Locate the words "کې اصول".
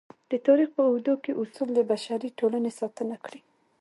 1.23-1.67